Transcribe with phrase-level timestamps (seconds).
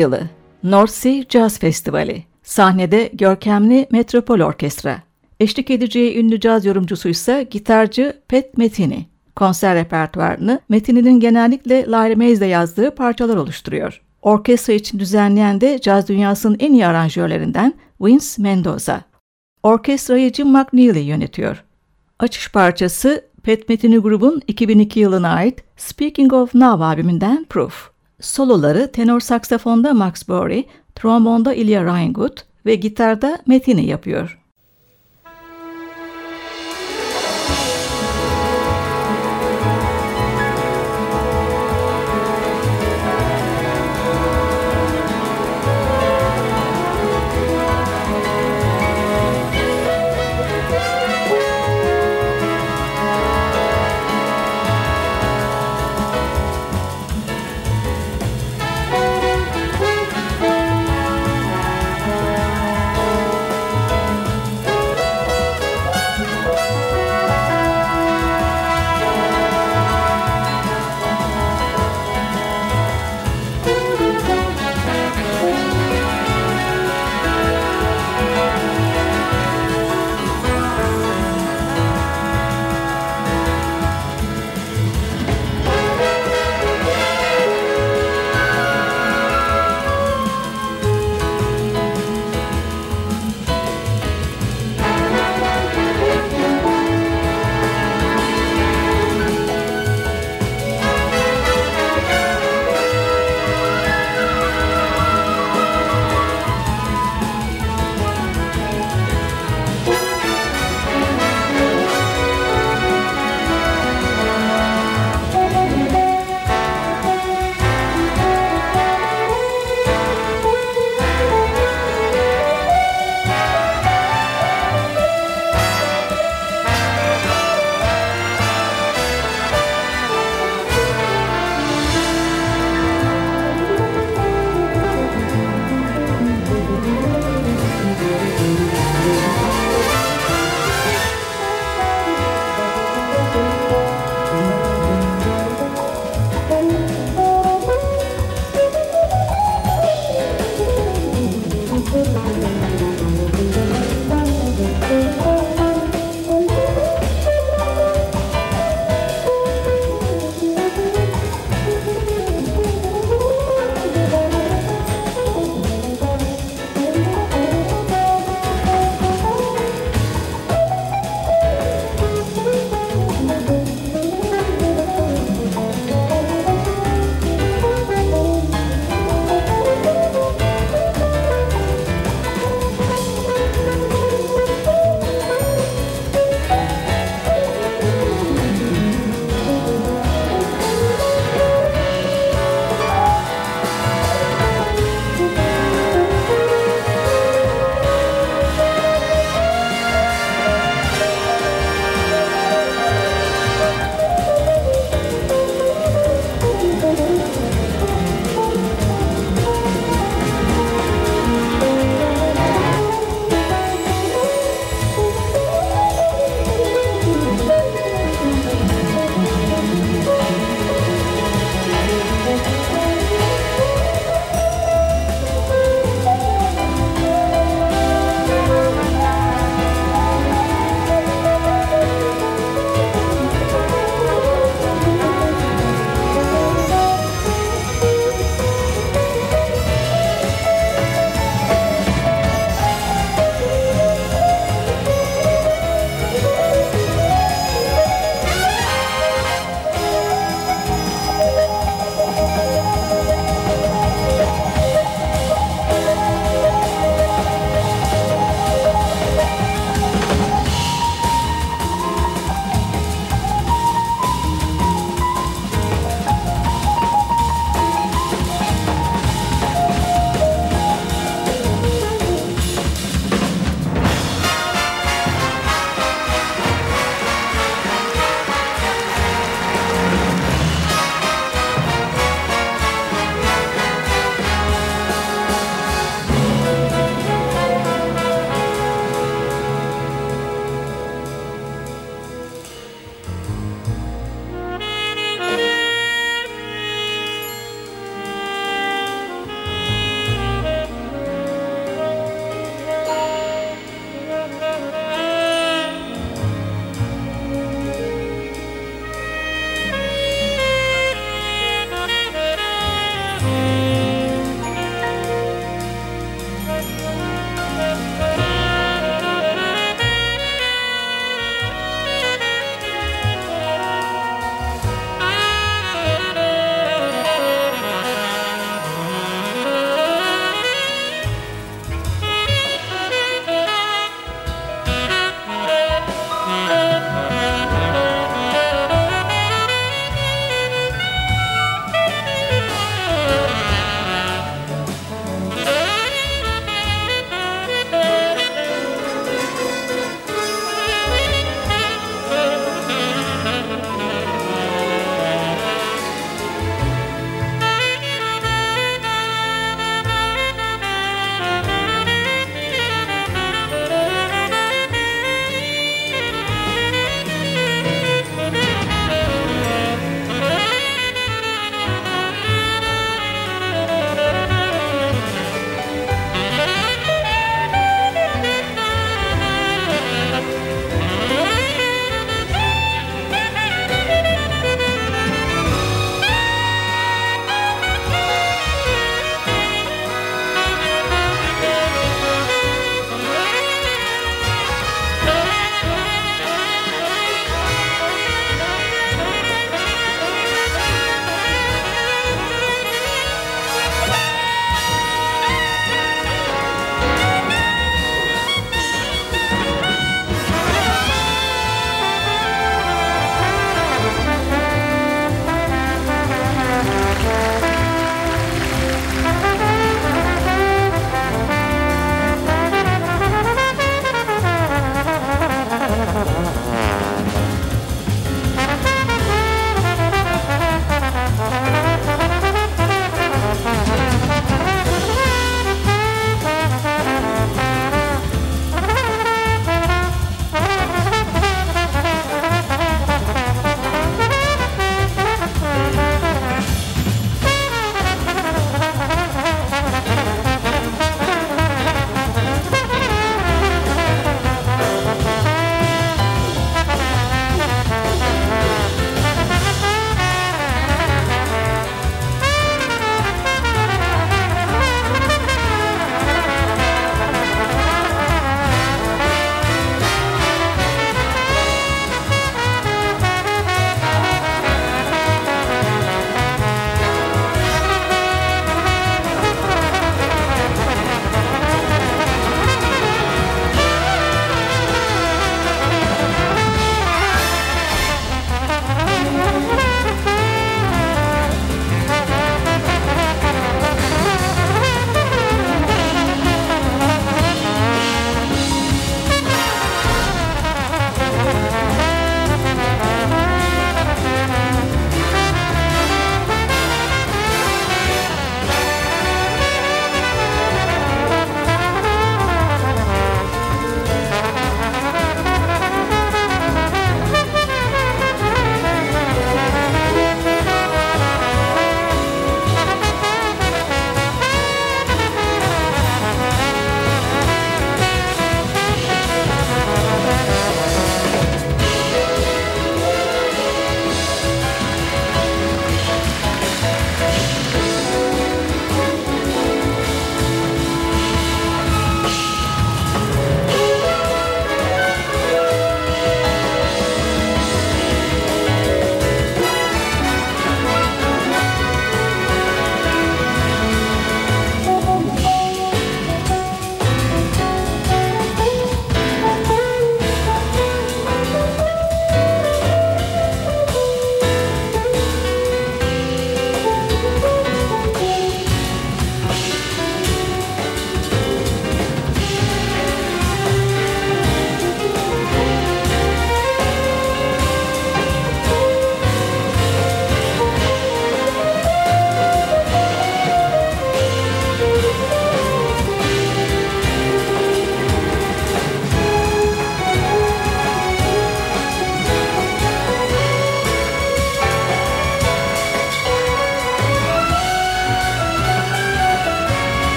[0.00, 0.28] 2003 yılı
[0.62, 2.24] North Sea Jazz Festivali.
[2.42, 5.02] Sahnede görkemli Metropol Orkestra.
[5.40, 9.04] Eşlik edeceği ünlü caz yorumcusu ise gitarcı Pat Metheny.
[9.36, 14.00] Konser repertuarını Metin'in genellikle Larry Mays'de yazdığı parçalar oluşturuyor.
[14.22, 19.00] Orkestra için düzenleyen de caz dünyasının en iyi aranjörlerinden Vince Mendoza.
[19.62, 21.64] Orkestrayı Jim McNeely yönetiyor.
[22.18, 27.90] Açış parçası Pat Metheny grubun 2002 yılına ait Speaking of Now albümünden Proof.
[28.20, 34.39] Soloları tenor saksafonda Max Bury, trombonda Ilya Reingut ve gitarda Metheny yapıyor.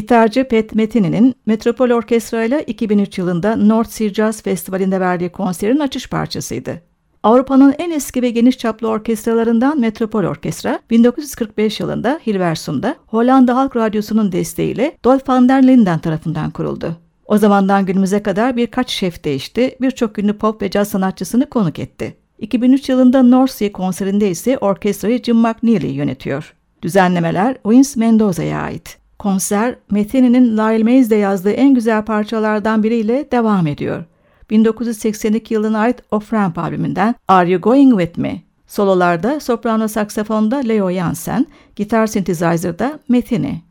[0.00, 6.08] Gitarcı Pat Metheny'nin Metropol Orkestra ile 2003 yılında North Sea Jazz Festivali'nde verdiği konserin açış
[6.08, 6.82] parçasıydı.
[7.22, 14.32] Avrupa'nın en eski ve geniş çaplı orkestralarından Metropol Orkestra, 1945 yılında Hilversum'da Hollanda Halk Radyosu'nun
[14.32, 16.96] desteğiyle Dolf van der Linden tarafından kuruldu.
[17.26, 22.16] O zamandan günümüze kadar birkaç şef değişti, birçok ünlü pop ve caz sanatçısını konuk etti.
[22.38, 26.54] 2003 yılında North Sea konserinde ise orkestrayı Jim McNeely yönetiyor.
[26.82, 28.99] Düzenlemeler Vince Mendoza'ya ait.
[29.20, 34.04] Konser, Metheny'nin Lyle Mays'de yazdığı en güzel parçalardan biriyle devam ediyor.
[34.50, 38.42] 1982 yılına ait Off Ramp albümünden Are You Going With Me?
[38.66, 41.46] Sololarda soprano saksafonda Leo Jansen,
[41.76, 43.69] gitar synthesizer'da Metheny.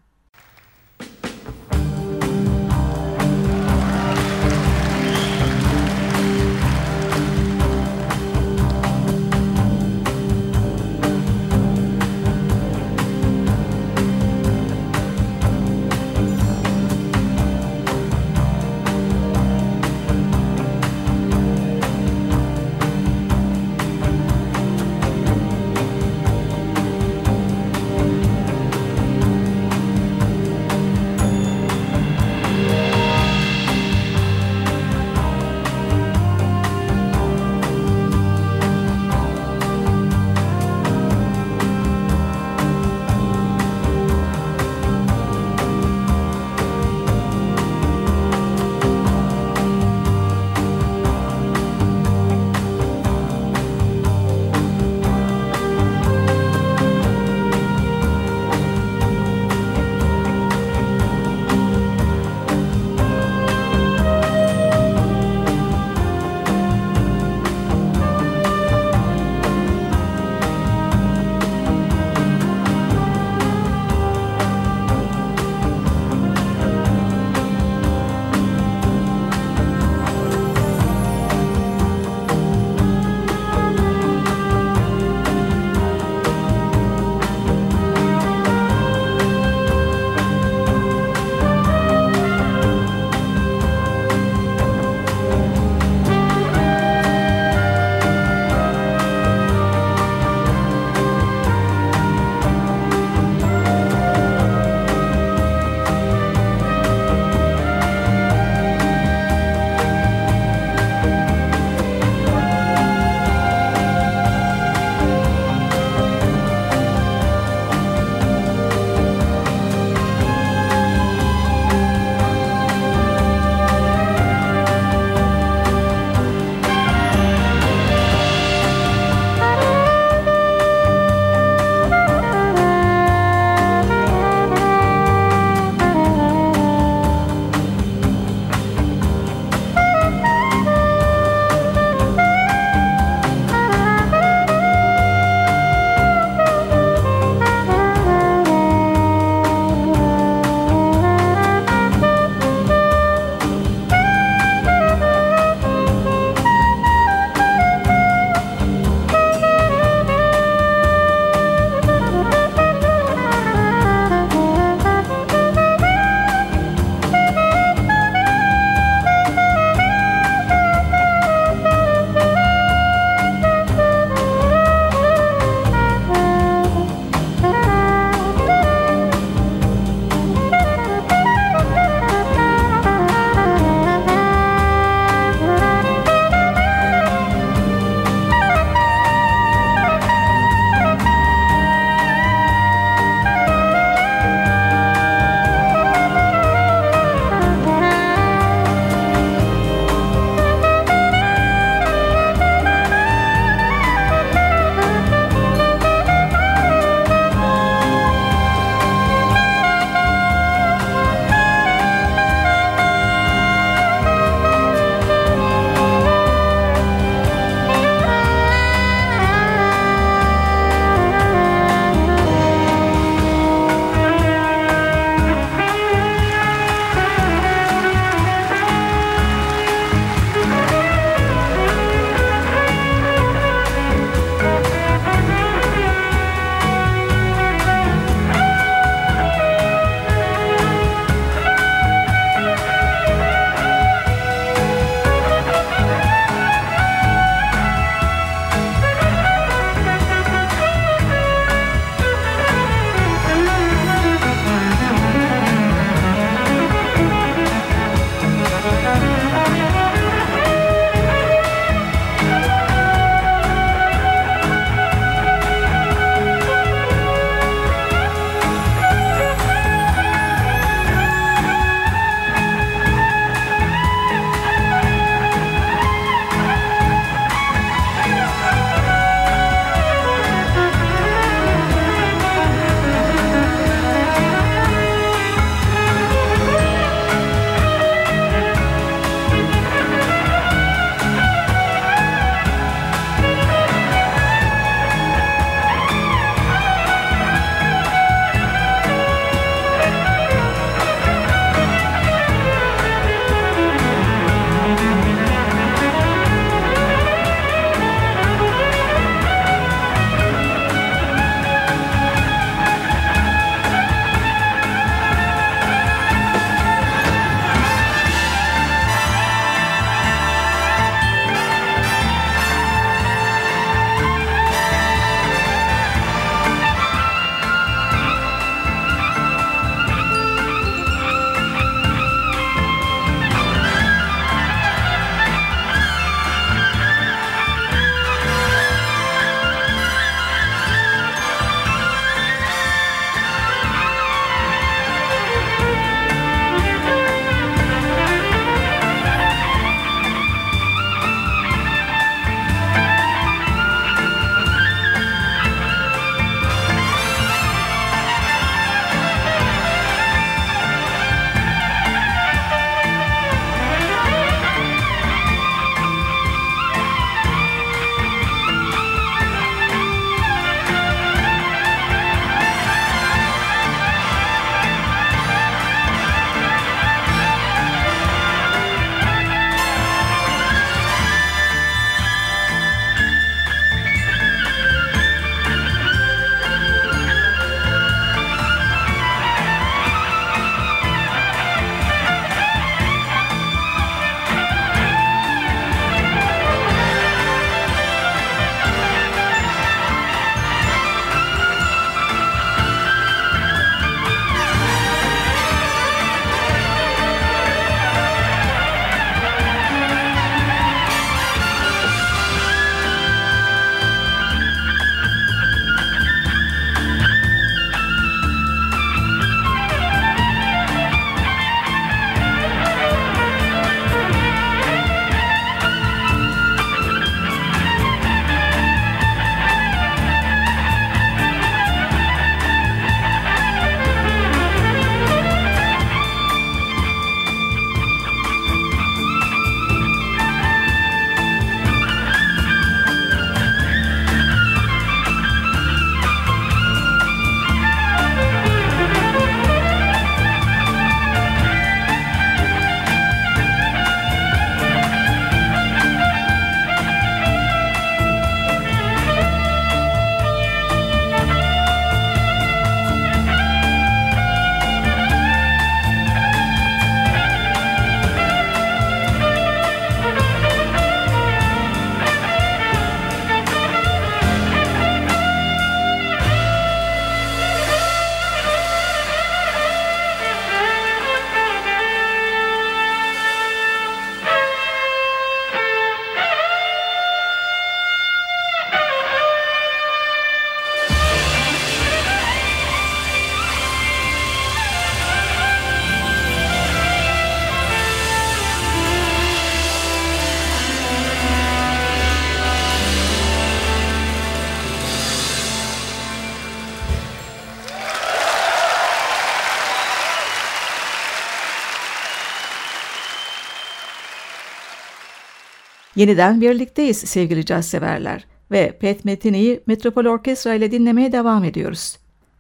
[515.99, 521.97] Yeniden birlikteyiz sevgili caz severler ve Pat Metheny'yi Metropol Orkestra ile dinlemeye devam ediyoruz.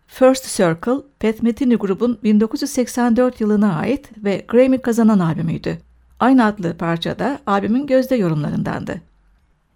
[0.07, 5.77] First Circle, Pat Metheny grubun 1984 yılına ait ve Grammy kazanan albümüydü.
[6.19, 9.01] Aynı adlı parça da albümün gözde yorumlarındandı.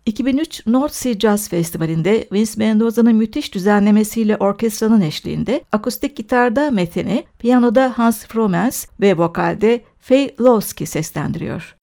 [0.06, 7.94] 2003 North Sea Jazz Festivali'nde Vince Mendoza'nın müthiş düzenlemesiyle orkestranın eşliğinde akustik gitarda Metheny, piyanoda
[7.96, 11.76] Hans Frommens ve vokalde Faye Lowski seslendiriyor.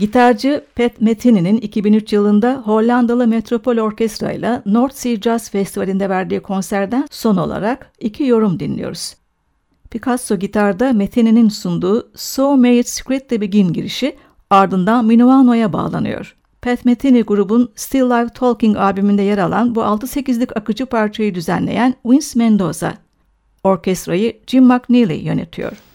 [0.00, 7.08] Gitarcı Pat Metheny'nin 2003 yılında Hollandalı Metropol Orkestra ile North Sea Jazz Festivali'nde verdiği konserden
[7.10, 9.16] son olarak iki yorum dinliyoruz.
[9.90, 14.16] Picasso gitarda Metheny'nin sunduğu So May It Secret The Begin girişi
[14.50, 16.36] ardından Minuano'ya bağlanıyor.
[16.62, 22.26] Pat Metheny grubun Still Live Talking albümünde yer alan bu 6-8'lik akıcı parçayı düzenleyen Vince
[22.36, 22.94] Mendoza.
[23.64, 25.89] Orkestrayı Jim McNeely yönetiyor.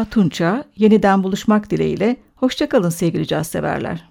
[0.00, 4.10] Hülya Tunça, yeniden buluşmak dileğiyle, hoşçakalın sevgili caz severler.